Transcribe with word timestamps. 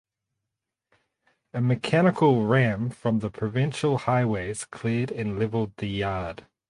A 1.53 1.61
mechanical 1.61 2.47
ram 2.47 2.89
from 2.89 3.19
the 3.19 3.29
Provincial 3.29 3.99
Highways 3.99 4.65
cleared 4.65 5.11
and 5.11 5.37
leveled 5.37 5.77
the 5.77 5.89
yard. 5.89 6.47